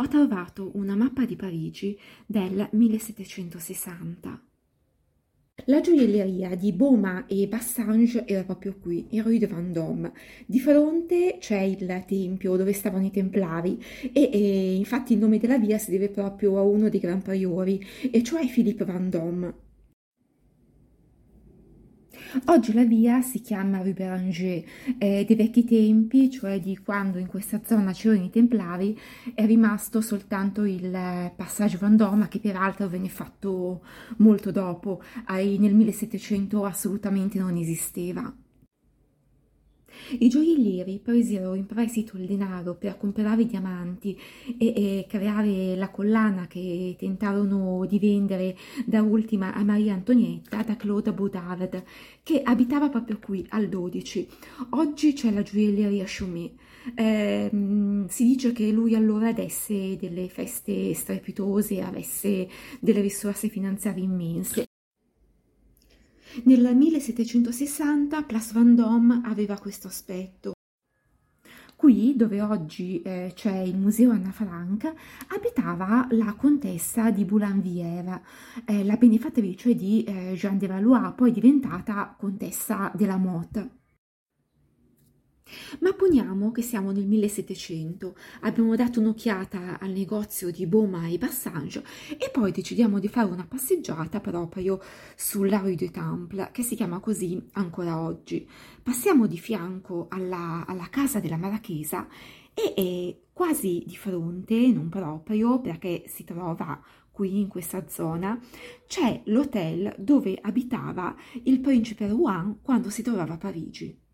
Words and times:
ho 0.00 0.06
trovato 0.06 0.70
una 0.74 0.94
mappa 0.94 1.24
di 1.24 1.34
Parigi 1.34 1.98
del 2.24 2.68
1760. 2.70 4.42
La 5.64 5.80
gioielleria 5.80 6.54
di 6.54 6.72
Beaumont 6.72 7.24
e 7.26 7.48
Bassange 7.48 8.24
era 8.24 8.44
proprio 8.44 8.76
qui, 8.78 9.08
in 9.10 9.24
Rue 9.24 9.38
de 9.38 9.48
Vendôme. 9.48 10.12
Di 10.46 10.60
fronte 10.60 11.38
c'è 11.40 11.58
il 11.62 12.04
tempio 12.06 12.54
dove 12.54 12.72
stavano 12.72 13.06
i 13.06 13.10
templari 13.10 13.82
e, 14.12 14.30
e 14.32 14.74
infatti 14.76 15.14
il 15.14 15.18
nome 15.18 15.38
della 15.38 15.58
via 15.58 15.78
si 15.78 15.90
deve 15.90 16.10
proprio 16.10 16.58
a 16.58 16.62
uno 16.62 16.88
dei 16.88 17.00
gran 17.00 17.20
priori, 17.20 17.84
e 18.12 18.22
cioè 18.22 18.46
Philippe 18.46 18.84
Vendôme. 18.84 19.66
Oggi 22.46 22.74
la 22.74 22.84
via 22.84 23.22
si 23.22 23.40
chiama 23.40 23.80
Rue 23.80 23.94
Béranger, 23.94 24.62
eh, 24.98 25.24
dei 25.26 25.36
vecchi 25.36 25.64
tempi, 25.64 26.30
cioè 26.30 26.60
di 26.60 26.76
quando 26.76 27.16
in 27.16 27.26
questa 27.26 27.62
zona 27.64 27.92
c'erano 27.92 28.24
i 28.24 28.28
Templari, 28.30 28.98
è 29.32 29.46
rimasto 29.46 30.02
soltanto 30.02 30.64
il 30.64 30.90
passaggio 31.34 31.78
Vendôme, 31.78 32.28
che 32.28 32.38
peraltro 32.38 32.86
venne 32.86 33.08
fatto 33.08 33.82
molto 34.18 34.50
dopo, 34.50 35.02
nel 35.28 35.74
1700 35.74 36.64
assolutamente 36.64 37.38
non 37.38 37.56
esisteva. 37.56 38.30
I 40.18 40.28
gioiellieri 40.28 41.00
presero 41.02 41.54
in 41.54 41.66
prestito 41.66 42.16
il 42.16 42.26
denaro 42.26 42.74
per 42.74 42.96
comprare 42.96 43.42
i 43.42 43.46
diamanti 43.46 44.18
e, 44.58 44.66
e, 44.66 45.06
creare 45.08 45.76
la 45.76 45.90
collana 45.90 46.46
che 46.46 46.96
tentarono 46.98 47.84
di 47.86 47.98
vendere 47.98 48.56
da 48.84 49.02
ultima 49.02 49.54
a 49.54 49.62
Maria 49.62 49.94
Antonietta 49.94 50.62
da 50.62 50.76
Claude 50.76 51.12
Baudard, 51.12 51.82
che 52.22 52.42
abitava 52.42 52.88
proprio 52.88 53.18
qui 53.18 53.44
al 53.50 53.68
12. 53.68 54.28
Oggi 54.70 55.12
c'è 55.12 55.30
la 55.30 55.42
gioielleria 55.42 56.04
Chaumet. 56.06 56.52
Eh, 56.94 57.50
si 58.08 58.24
dice 58.24 58.52
che 58.52 58.70
lui 58.70 58.94
allora 58.94 59.32
desse 59.32 59.96
delle 59.96 60.28
feste 60.28 60.94
strepitose, 60.94 61.82
avesse 61.82 62.48
delle 62.80 63.00
risorse 63.00 63.48
finanziarie 63.48 64.04
immense. 64.04 64.66
Nel 66.44 66.76
1760 66.76 68.22
Place 68.22 68.52
Vendôme 68.52 69.20
aveva 69.24 69.58
questo 69.58 69.88
aspetto. 69.88 70.52
Qui, 71.74 72.14
dove 72.16 72.42
oggi 72.42 73.00
eh, 73.02 73.32
c'è 73.34 73.58
il 73.58 73.76
Museo 73.76 74.10
Anna 74.10 74.32
Frank, 74.32 74.92
abitava 75.28 76.08
la 76.10 76.34
contessa 76.34 77.10
di 77.10 77.24
Boulainvière, 77.24 78.22
eh, 78.64 78.84
la 78.84 78.96
benefattrice 78.96 79.76
di 79.76 80.02
eh, 80.02 80.32
Jean 80.34 80.58
de 80.58 80.66
Valois, 80.66 81.12
poi 81.14 81.30
diventata 81.30 82.16
contessa 82.18 82.90
della 82.94 83.16
Motte. 83.16 83.70
Ma 85.80 85.92
poniamo 85.92 86.50
che 86.50 86.62
siamo 86.62 86.90
nel 86.90 87.06
1700, 87.06 88.16
abbiamo 88.40 88.74
dato 88.74 88.98
un'occhiata 88.98 89.78
al 89.78 89.90
negozio 89.90 90.50
di 90.50 90.66
Beaumont 90.66 91.12
e 91.12 91.18
Bassange 91.18 91.84
e 92.18 92.30
poi 92.32 92.50
decidiamo 92.50 92.98
di 92.98 93.06
fare 93.06 93.30
una 93.30 93.46
passeggiata 93.46 94.18
proprio 94.20 94.80
sulla 95.14 95.58
Rue 95.58 95.76
du 95.76 95.88
Temple, 95.90 96.50
che 96.52 96.62
si 96.62 96.74
chiama 96.74 96.98
così 96.98 97.40
ancora 97.52 98.00
oggi. 98.00 98.48
Passiamo 98.82 99.26
di 99.26 99.38
fianco 99.38 100.06
alla, 100.10 100.64
alla 100.66 100.88
casa 100.90 101.20
della 101.20 101.36
Marachesa 101.36 102.08
e, 102.54 102.74
e 102.76 103.22
quasi 103.32 103.84
di 103.86 103.96
fronte, 103.96 104.54
non 104.72 104.88
proprio 104.88 105.60
perché 105.60 106.04
si 106.08 106.24
trova 106.24 106.82
qui 107.12 107.38
in 107.40 107.48
questa 107.48 107.88
zona, 107.88 108.40
c'è 108.86 109.22
l'hotel 109.26 109.94
dove 109.96 110.36
abitava 110.40 111.14
il 111.44 111.60
principe 111.60 112.08
Rouen 112.08 112.58
quando 112.62 112.90
si 112.90 113.02
trovava 113.02 113.34
a 113.34 113.38
Parigi. 113.38 114.06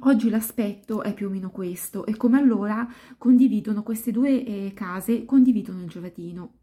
Oggi 0.00 0.30
l'aspetto 0.30 1.02
è 1.02 1.14
più 1.14 1.28
o 1.28 1.30
meno 1.30 1.50
questo 1.50 2.06
e 2.06 2.16
come 2.16 2.38
allora 2.38 2.86
condividono 3.18 3.82
queste 3.82 4.10
due 4.10 4.44
eh, 4.44 4.72
case, 4.74 5.24
condividono 5.24 5.82
il 5.82 5.88
giardino. 5.88 6.54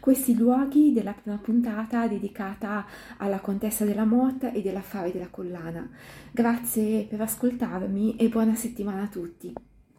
Questi 0.00 0.36
luoghi 0.36 0.92
della 0.92 1.12
prima 1.12 1.38
puntata 1.38 2.06
dedicata 2.06 2.86
alla 3.18 3.40
contessa 3.40 3.84
della 3.84 4.04
Motta 4.04 4.52
e 4.52 4.60
dell'affare 4.60 5.12
della 5.12 5.30
collana. 5.30 5.88
Grazie 6.30 7.04
per 7.04 7.20
ascoltarmi 7.20 8.16
e 8.16 8.28
buona 8.28 8.54
settimana 8.54 9.02
a 9.02 9.08
tutti. 9.08 9.71